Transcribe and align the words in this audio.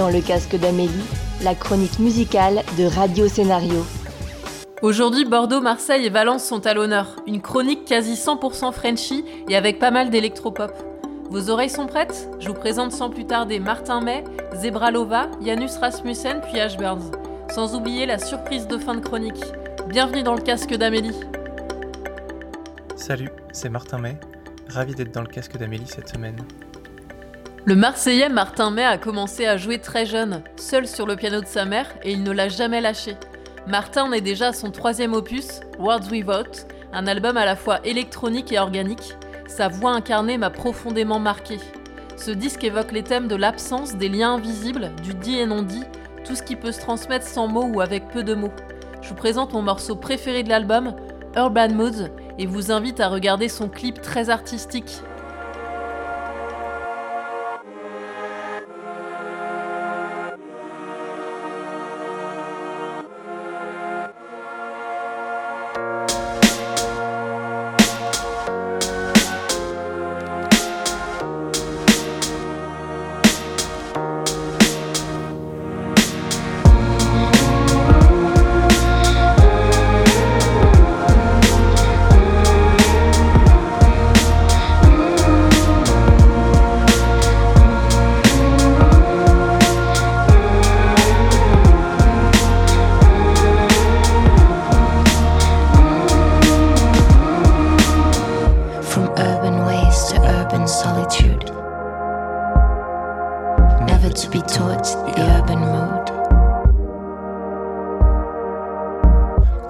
Dans 0.00 0.08
le 0.08 0.22
casque 0.22 0.56
d'Amélie, 0.56 0.88
la 1.42 1.54
chronique 1.54 1.98
musicale 1.98 2.62
de 2.78 2.86
Radio 2.86 3.28
Scénario. 3.28 3.84
Aujourd'hui, 4.80 5.26
Bordeaux, 5.26 5.60
Marseille 5.60 6.06
et 6.06 6.08
Valence 6.08 6.42
sont 6.42 6.66
à 6.66 6.72
l'honneur. 6.72 7.16
Une 7.26 7.42
chronique 7.42 7.84
quasi 7.84 8.14
100% 8.14 8.72
Frenchy 8.72 9.26
et 9.46 9.56
avec 9.56 9.78
pas 9.78 9.90
mal 9.90 10.08
d'électropop. 10.08 10.72
Vos 11.28 11.50
oreilles 11.50 11.68
sont 11.68 11.86
prêtes? 11.86 12.30
Je 12.38 12.48
vous 12.48 12.54
présente 12.54 12.92
sans 12.92 13.10
plus 13.10 13.26
tarder 13.26 13.58
Martin 13.58 14.00
May, 14.00 14.24
Zebralova, 14.54 15.28
Janus 15.44 15.76
Rasmussen 15.76 16.40
puis 16.48 16.58
Ashburns. 16.58 17.10
Sans 17.54 17.74
oublier 17.74 18.06
la 18.06 18.18
surprise 18.18 18.66
de 18.66 18.78
fin 18.78 18.94
de 18.94 19.00
chronique. 19.00 19.44
Bienvenue 19.86 20.22
dans 20.22 20.34
le 20.34 20.40
casque 20.40 20.74
d'Amélie. 20.74 21.20
Salut, 22.96 23.28
c'est 23.52 23.68
Martin 23.68 23.98
May. 23.98 24.18
Ravi 24.66 24.94
d'être 24.94 25.12
dans 25.12 25.20
le 25.20 25.28
casque 25.28 25.58
d'Amélie 25.58 25.86
cette 25.86 26.08
semaine. 26.08 26.42
Le 27.66 27.76
Marseillais 27.76 28.30
Martin 28.30 28.70
May 28.70 28.84
a 28.84 28.96
commencé 28.96 29.44
à 29.44 29.58
jouer 29.58 29.78
très 29.78 30.06
jeune, 30.06 30.42
seul 30.56 30.88
sur 30.88 31.06
le 31.06 31.14
piano 31.14 31.42
de 31.42 31.46
sa 31.46 31.66
mère, 31.66 31.94
et 32.02 32.12
il 32.12 32.22
ne 32.22 32.30
l'a 32.30 32.48
jamais 32.48 32.80
lâché. 32.80 33.16
Martin 33.66 34.10
est 34.12 34.22
déjà 34.22 34.48
à 34.48 34.52
son 34.54 34.70
troisième 34.70 35.12
opus, 35.12 35.60
Words 35.78 36.10
Without, 36.10 36.66
un 36.94 37.06
album 37.06 37.36
à 37.36 37.44
la 37.44 37.56
fois 37.56 37.80
électronique 37.84 38.50
et 38.50 38.58
organique, 38.58 39.14
sa 39.46 39.68
voix 39.68 39.90
incarnée 39.90 40.38
m'a 40.38 40.48
profondément 40.48 41.18
marqué. 41.18 41.58
Ce 42.16 42.30
disque 42.30 42.64
évoque 42.64 42.92
les 42.92 43.02
thèmes 43.02 43.28
de 43.28 43.36
l'absence, 43.36 43.94
des 43.96 44.08
liens 44.08 44.36
invisibles, 44.36 44.92
du 45.02 45.12
dit 45.12 45.38
et 45.38 45.46
non 45.46 45.62
dit, 45.62 45.84
tout 46.24 46.34
ce 46.34 46.42
qui 46.42 46.56
peut 46.56 46.72
se 46.72 46.80
transmettre 46.80 47.26
sans 47.26 47.46
mots 47.46 47.68
ou 47.74 47.82
avec 47.82 48.08
peu 48.08 48.22
de 48.22 48.34
mots. 48.34 48.52
Je 49.02 49.10
vous 49.10 49.14
présente 49.14 49.52
mon 49.52 49.62
morceau 49.62 49.96
préféré 49.96 50.42
de 50.44 50.48
l'album, 50.48 50.94
Urban 51.36 51.68
Moods, 51.74 52.08
et 52.38 52.46
vous 52.46 52.72
invite 52.72 53.00
à 53.00 53.08
regarder 53.08 53.48
son 53.50 53.68
clip 53.68 54.00
très 54.00 54.30
artistique. 54.30 55.02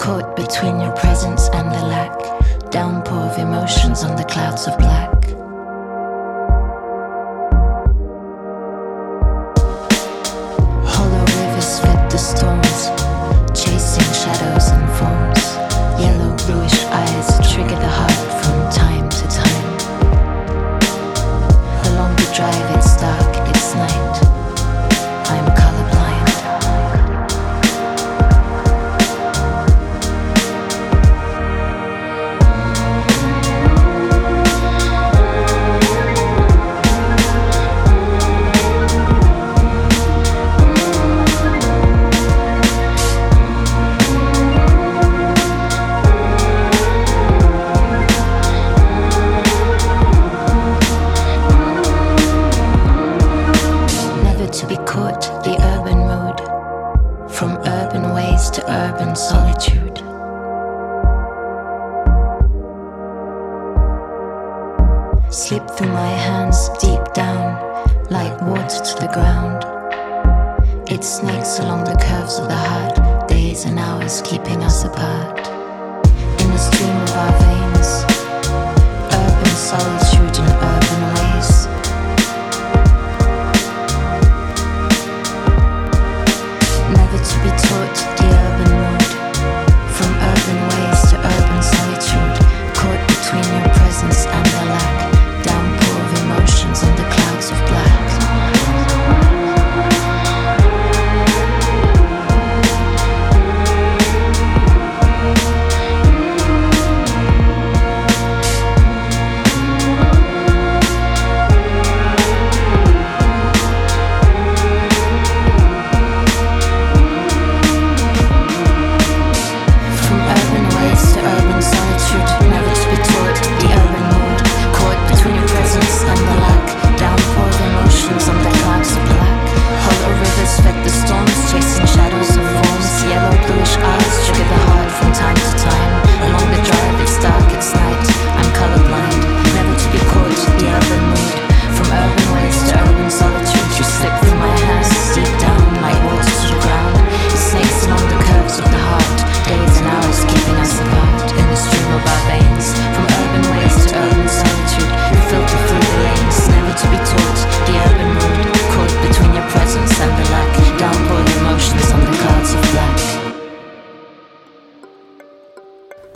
Caught 0.00 0.34
between 0.34 0.80
your 0.80 0.92
presence 0.92 1.50
and 1.52 1.70
the 1.70 1.84
lack. 1.84 2.70
Downpour 2.70 3.32
of 3.32 3.38
emotions 3.38 4.02
on 4.02 4.16
the 4.16 4.24
clouds 4.24 4.66
of 4.66 4.78
black. 4.78 5.19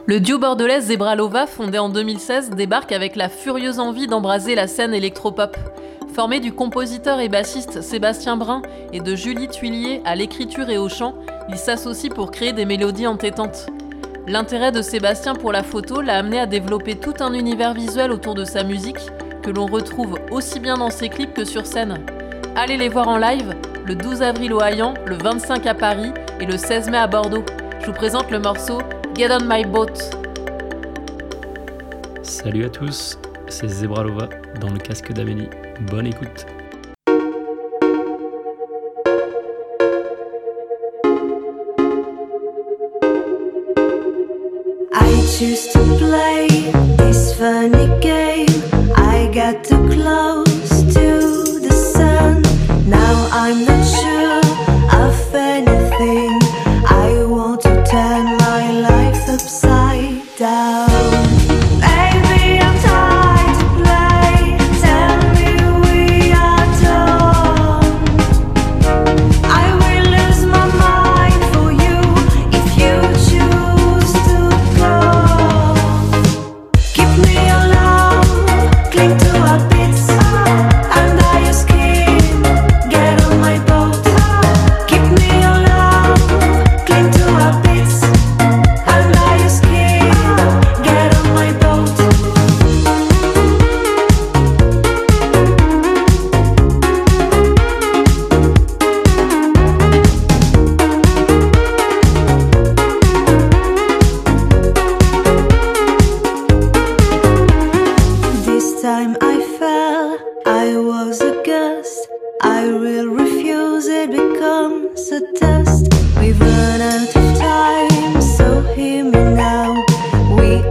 Le 0.06 0.20
duo 0.20 0.38
bordelais 0.38 0.82
Zebralova, 0.82 1.46
fondé 1.46 1.78
en 1.78 1.88
2016, 1.88 2.50
débarque 2.50 2.92
avec 2.92 3.16
la 3.16 3.30
furieuse 3.30 3.78
envie 3.78 4.06
d'embraser 4.06 4.54
la 4.54 4.66
scène 4.66 4.92
électropop. 4.92 5.56
Formé 6.14 6.40
du 6.40 6.52
compositeur 6.52 7.20
et 7.20 7.30
bassiste 7.30 7.80
Sébastien 7.80 8.36
Brun 8.36 8.60
et 8.92 9.00
de 9.00 9.16
Julie 9.16 9.48
Tuilier 9.48 10.02
à 10.04 10.14
l'écriture 10.14 10.68
et 10.68 10.76
au 10.76 10.90
chant, 10.90 11.14
ils 11.48 11.56
s'associent 11.56 12.12
pour 12.12 12.30
créer 12.30 12.52
des 12.52 12.66
mélodies 12.66 13.06
entêtantes. 13.06 13.68
L'intérêt 14.26 14.72
de 14.72 14.82
Sébastien 14.82 15.34
pour 15.34 15.52
la 15.52 15.62
photo 15.62 16.02
l'a 16.02 16.18
amené 16.18 16.38
à 16.38 16.44
développer 16.44 16.96
tout 16.96 17.14
un 17.20 17.32
univers 17.32 17.72
visuel 17.72 18.12
autour 18.12 18.34
de 18.34 18.44
sa 18.44 18.62
musique, 18.62 19.00
que 19.42 19.50
l'on 19.50 19.66
retrouve 19.66 20.18
aussi 20.30 20.60
bien 20.60 20.76
dans 20.76 20.90
ses 20.90 21.08
clips 21.08 21.32
que 21.32 21.46
sur 21.46 21.64
scène. 21.64 22.04
Allez 22.56 22.76
les 22.76 22.90
voir 22.90 23.08
en 23.08 23.16
live, 23.16 23.54
le 23.86 23.94
12 23.94 24.20
avril 24.20 24.52
au 24.52 24.60
Hayan, 24.60 24.92
le 25.06 25.16
25 25.16 25.66
à 25.66 25.72
Paris 25.72 26.12
et 26.40 26.44
le 26.44 26.58
16 26.58 26.90
mai 26.90 26.98
à 26.98 27.06
Bordeaux. 27.06 27.44
Je 27.80 27.86
vous 27.86 27.92
présente 27.92 28.30
le 28.30 28.38
morceau 28.38 28.78
Get 29.16 29.30
on 29.30 29.46
my 29.46 29.62
boat. 29.62 29.94
Salut 32.24 32.64
à 32.64 32.68
tous, 32.68 33.16
c'est 33.46 33.68
Zebralova 33.68 34.28
dans 34.60 34.70
le 34.70 34.78
casque 34.78 35.12
d'Amélie. 35.12 35.48
Bonne 35.82 36.08
écoute. 36.08 36.46
I 44.92 45.22
choose 45.38 45.68
to 45.72 45.78
play 45.98 46.48
this 46.96 47.34
funny 47.38 47.86
game. 48.00 48.48
I 48.96 49.30
got 49.32 49.62
too 49.62 49.88
close 49.90 50.82
to 50.92 51.60
the 51.60 51.72
sun. 51.72 52.42
Now 52.88 53.28
I'm 53.32 53.64
not 53.64 53.84
sure. 53.84 54.13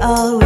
always 0.04 0.43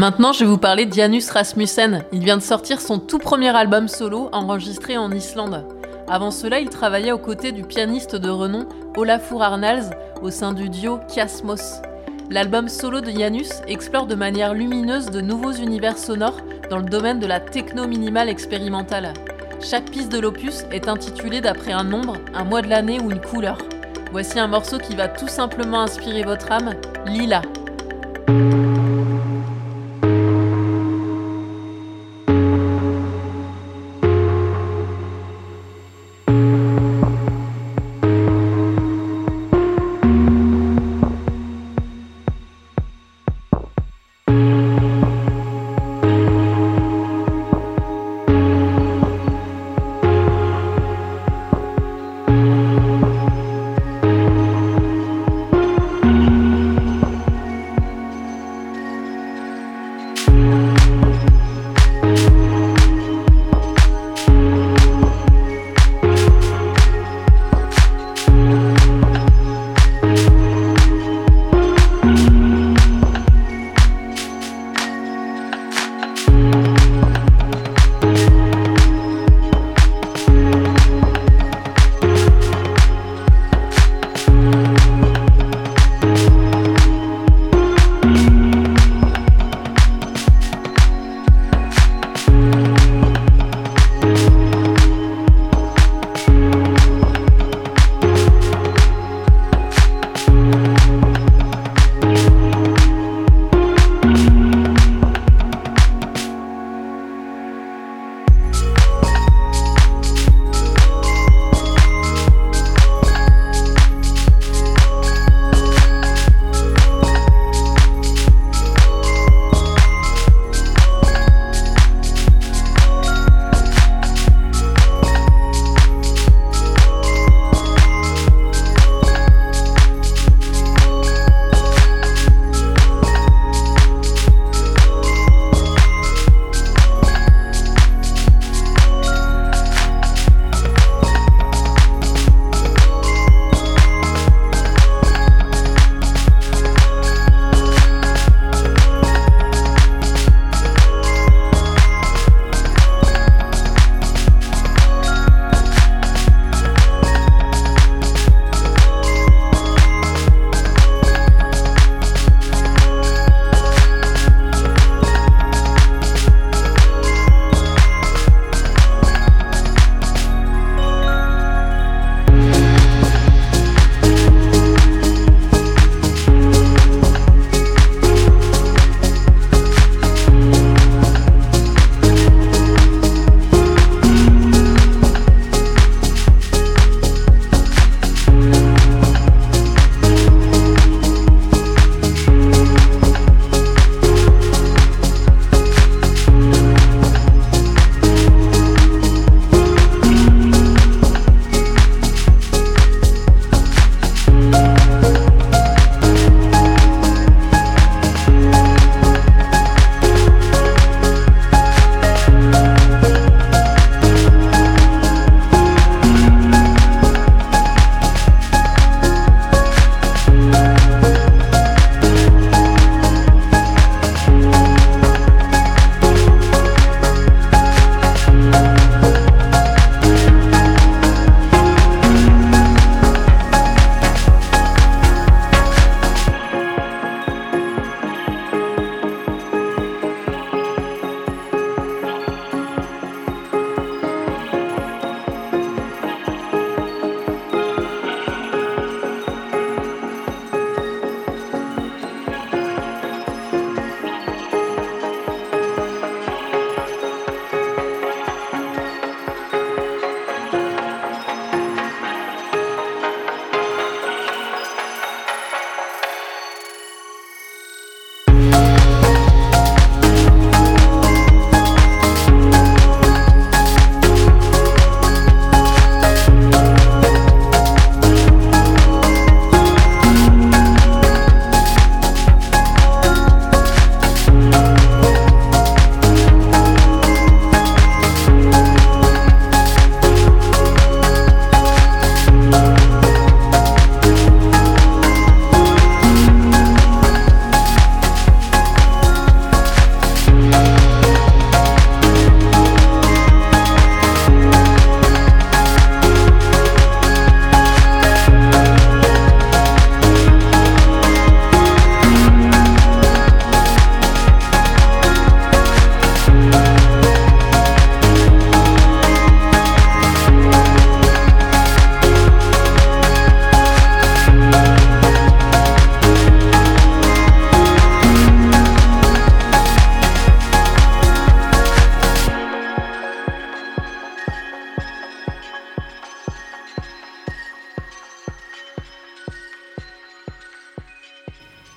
Maintenant, 0.00 0.32
je 0.32 0.40
vais 0.40 0.50
vous 0.50 0.56
parler 0.56 0.86
d'Janus 0.86 1.28
Rasmussen. 1.28 2.04
Il 2.10 2.24
vient 2.24 2.38
de 2.38 2.42
sortir 2.42 2.80
son 2.80 2.98
tout 2.98 3.18
premier 3.18 3.54
album 3.54 3.86
solo 3.86 4.30
enregistré 4.32 4.96
en 4.96 5.12
Islande. 5.12 5.66
Avant 6.08 6.30
cela, 6.30 6.58
il 6.58 6.70
travaillait 6.70 7.12
aux 7.12 7.18
côtés 7.18 7.52
du 7.52 7.64
pianiste 7.64 8.16
de 8.16 8.30
renom 8.30 8.66
Olafur 8.96 9.42
Arnalds 9.42 9.90
au 10.22 10.30
sein 10.30 10.54
du 10.54 10.70
duo 10.70 11.00
Chiasmos. 11.06 11.82
L'album 12.30 12.70
solo 12.70 13.02
de 13.02 13.10
Janus 13.10 13.50
explore 13.68 14.06
de 14.06 14.14
manière 14.14 14.54
lumineuse 14.54 15.10
de 15.10 15.20
nouveaux 15.20 15.52
univers 15.52 15.98
sonores 15.98 16.40
dans 16.70 16.78
le 16.78 16.88
domaine 16.88 17.20
de 17.20 17.26
la 17.26 17.38
techno 17.38 17.86
minimale 17.86 18.30
expérimentale. 18.30 19.12
Chaque 19.60 19.90
piste 19.90 20.10
de 20.10 20.18
l'opus 20.18 20.64
est 20.72 20.88
intitulée 20.88 21.42
d'après 21.42 21.72
un 21.72 21.84
nombre, 21.84 22.16
un 22.32 22.44
mois 22.44 22.62
de 22.62 22.68
l'année 22.68 23.00
ou 23.02 23.10
une 23.10 23.20
couleur. 23.20 23.58
Voici 24.12 24.38
un 24.38 24.46
morceau 24.46 24.78
qui 24.78 24.96
va 24.96 25.08
tout 25.08 25.28
simplement 25.28 25.82
inspirer 25.82 26.22
votre 26.22 26.50
âme, 26.50 26.72
Lila, 27.04 27.42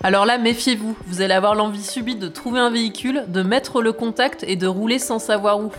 Alors 0.05 0.25
là, 0.25 0.37
méfiez-vous, 0.37 0.97
vous 1.07 1.21
allez 1.21 1.33
avoir 1.33 1.55
l'envie 1.55 1.81
subite 1.81 2.19
de 2.19 2.27
trouver 2.27 2.59
un 2.59 2.69
véhicule, 2.69 3.23
de 3.29 3.41
mettre 3.41 3.81
le 3.81 3.93
contact 3.93 4.43
et 4.45 4.57
de 4.57 4.67
rouler 4.67 4.99
sans 4.99 5.17
savoir 5.17 5.61
où. 5.61 5.71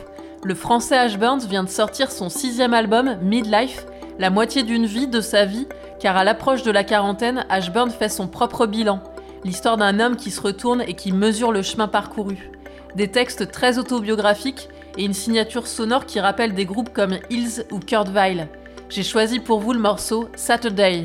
Le 0.42 0.54
français 0.54 0.96
Ash 0.96 1.18
Burns 1.18 1.46
vient 1.46 1.62
de 1.62 1.68
sortir 1.68 2.10
son 2.10 2.30
sixième 2.30 2.72
album, 2.72 3.18
Midlife, 3.20 3.84
la 4.18 4.30
moitié 4.30 4.62
d'une 4.62 4.86
vie 4.86 5.08
de 5.08 5.20
sa 5.20 5.44
vie, 5.44 5.66
car 6.00 6.16
à 6.16 6.24
l'approche 6.24 6.62
de 6.62 6.70
la 6.70 6.84
quarantaine, 6.84 7.44
Ash 7.50 7.70
Burns 7.70 7.90
fait 7.90 8.08
son 8.08 8.26
propre 8.26 8.64
bilan, 8.64 9.02
l'histoire 9.44 9.76
d'un 9.76 10.00
homme 10.00 10.16
qui 10.16 10.30
se 10.30 10.40
retourne 10.40 10.80
et 10.80 10.94
qui 10.94 11.12
mesure 11.12 11.52
le 11.52 11.60
chemin 11.60 11.86
parcouru. 11.86 12.50
Des 12.96 13.08
textes 13.08 13.50
très 13.50 13.76
autobiographiques 13.76 14.70
et 14.96 15.04
une 15.04 15.12
signature 15.12 15.66
sonore 15.66 16.06
qui 16.06 16.18
rappelle 16.18 16.54
des 16.54 16.64
groupes 16.64 16.94
comme 16.94 17.18
Hills 17.28 17.66
ou 17.70 17.78
Kurt 17.78 18.08
Weill. 18.08 18.48
J'ai 18.88 19.02
choisi 19.02 19.38
pour 19.38 19.60
vous 19.60 19.74
le 19.74 19.80
morceau 19.80 20.30
Saturday. 20.34 21.04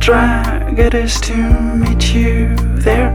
Drag 0.00 0.78
it 0.78 0.94
is 0.94 1.20
to 1.20 1.36
meet 1.76 2.14
you 2.14 2.56
there. 2.86 3.12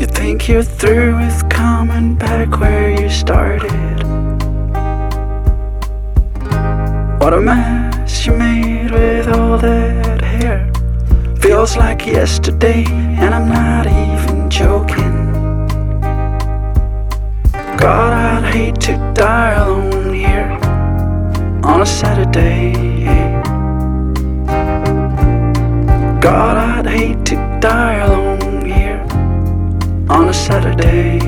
You 0.00 0.06
think 0.06 0.48
you're 0.48 0.64
through 0.64 1.16
with 1.16 1.48
coming 1.48 2.16
back 2.16 2.58
where 2.58 2.90
you 2.90 3.08
started. 3.08 4.02
What 7.20 7.34
a 7.34 7.40
mess 7.40 8.26
you 8.26 8.32
made 8.32 8.90
with 8.90 9.28
all 9.28 9.58
that 9.58 10.20
hair. 10.20 10.70
Feels 11.40 11.76
like 11.76 12.04
yesterday, 12.04 12.84
and 12.88 13.32
I'm 13.32 13.48
not 13.48 13.86
even 13.86 14.50
joking. 14.50 15.16
God, 17.76 18.12
I'd 18.12 18.52
hate 18.52 18.80
to 18.82 19.12
die 19.14 19.52
alone 19.52 20.14
here 20.14 20.58
on 21.62 21.82
a 21.82 21.86
Saturday. 21.86 22.97
God, 26.20 26.56
I'd 26.56 26.86
hate 26.86 27.24
to 27.26 27.36
die 27.60 27.98
alone 27.98 28.66
here 28.66 29.06
on 30.08 30.28
a 30.28 30.34
Saturday. 30.34 31.20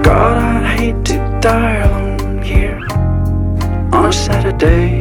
God, 0.00 0.38
I'd 0.38 0.78
hate 0.78 1.04
to 1.06 1.38
die 1.40 1.76
alone 1.78 2.42
here 2.42 2.80
on 3.92 4.06
a 4.06 4.12
Saturday. 4.12 4.99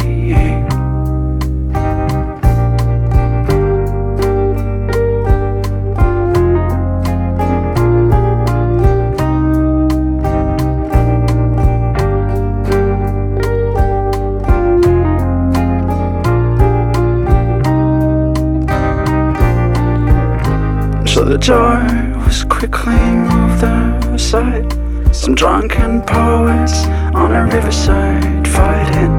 Was 21.50 22.44
quickly 22.44 22.94
moved 22.94 23.64
aside. 24.14 24.72
Some 25.12 25.34
drunken 25.34 26.04
poets 26.04 26.86
on 27.16 27.32
a 27.32 27.44
riverside 27.44 28.48
fighting. 28.48 29.10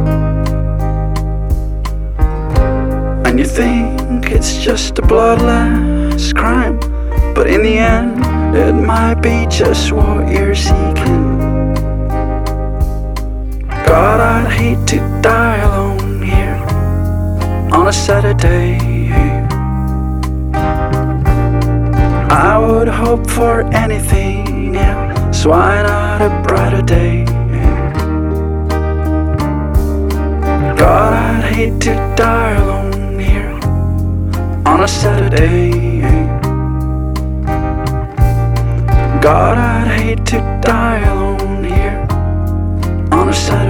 And 3.27 3.37
you 3.37 3.45
think 3.45 4.31
it's 4.31 4.59
just 4.59 5.01
a 5.01 5.03
bloodless 5.03 6.33
crime, 6.33 6.79
but 7.35 7.49
in 7.49 7.65
the 7.65 7.77
end, 7.79 8.25
it 8.55 8.75
might 8.75 9.17
be 9.17 9.49
just 9.51 9.91
what 9.91 10.31
you're 10.31 10.55
seeking. 10.55 11.75
God, 13.89 14.21
I'd 14.21 14.53
hate 14.53 14.87
to 14.87 14.99
die 15.21 15.57
alone 15.57 16.23
here 16.23 16.63
on 17.73 17.89
a 17.89 17.93
Saturday. 17.93 18.90
I 22.43 22.57
would 22.57 22.89
hope 22.89 23.29
for 23.29 23.61
anything 23.75 24.75
else. 24.75 25.45
Why 25.45 25.83
not 25.83 26.23
a 26.23 26.43
brighter 26.43 26.81
day? 26.81 27.27
God, 30.75 31.13
I'd 31.13 31.53
hate 31.53 31.79
to 31.83 31.95
die 32.17 32.53
alone 32.53 33.19
here 33.19 33.61
on 34.65 34.83
a 34.83 34.89
Saturday. 34.89 36.01
God, 39.21 39.59
I'd 39.59 39.89
hate 40.01 40.25
to 40.33 40.39
die 40.63 41.01
alone 41.13 41.65
here 41.65 42.07
on 43.13 43.29
a 43.29 43.35
Saturday. 43.35 43.70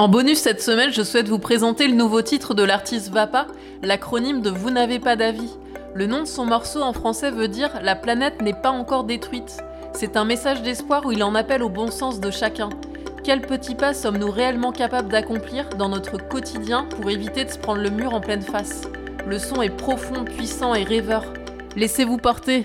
En 0.00 0.08
bonus 0.08 0.38
cette 0.38 0.62
semaine, 0.62 0.94
je 0.94 1.02
souhaite 1.02 1.28
vous 1.28 1.38
présenter 1.38 1.86
le 1.86 1.92
nouveau 1.94 2.22
titre 2.22 2.54
de 2.54 2.62
l'artiste 2.62 3.10
Vapa, 3.10 3.46
l'acronyme 3.82 4.40
de 4.40 4.48
Vous 4.48 4.70
n'avez 4.70 4.98
pas 4.98 5.14
d'avis. 5.14 5.50
Le 5.92 6.06
nom 6.06 6.20
de 6.20 6.26
son 6.26 6.46
morceau 6.46 6.80
en 6.80 6.94
français 6.94 7.30
veut 7.30 7.48
dire 7.48 7.68
La 7.82 7.96
planète 7.96 8.40
n'est 8.40 8.54
pas 8.54 8.70
encore 8.70 9.04
détruite. 9.04 9.58
C'est 9.92 10.16
un 10.16 10.24
message 10.24 10.62
d'espoir 10.62 11.04
où 11.04 11.12
il 11.12 11.22
en 11.22 11.34
appelle 11.34 11.62
au 11.62 11.68
bon 11.68 11.90
sens 11.90 12.18
de 12.18 12.30
chacun. 12.30 12.70
Quel 13.24 13.42
petit 13.42 13.74
pas 13.74 13.92
sommes-nous 13.92 14.30
réellement 14.30 14.72
capables 14.72 15.10
d'accomplir 15.10 15.68
dans 15.76 15.90
notre 15.90 16.16
quotidien 16.16 16.86
pour 16.86 17.10
éviter 17.10 17.44
de 17.44 17.50
se 17.50 17.58
prendre 17.58 17.82
le 17.82 17.90
mur 17.90 18.14
en 18.14 18.22
pleine 18.22 18.40
face? 18.40 18.84
Le 19.26 19.38
son 19.38 19.60
est 19.60 19.68
profond, 19.68 20.24
puissant 20.24 20.74
et 20.74 20.84
rêveur. 20.84 21.26
Laissez-vous 21.76 22.16
porter. 22.16 22.64